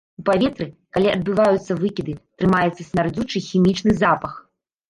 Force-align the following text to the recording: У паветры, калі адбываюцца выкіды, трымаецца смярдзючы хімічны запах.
У 0.19 0.23
паветры, 0.27 0.65
калі 0.97 1.11
адбываюцца 1.17 1.77
выкіды, 1.83 2.13
трымаецца 2.39 2.81
смярдзючы 2.89 3.43
хімічны 3.49 3.91
запах. 4.03 4.33